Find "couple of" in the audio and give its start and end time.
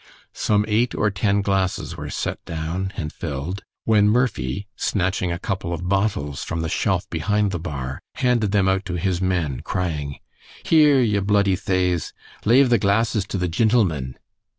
5.37-5.87